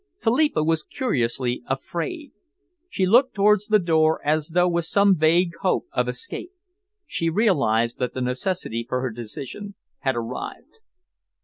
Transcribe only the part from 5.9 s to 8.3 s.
of escape. She realised that the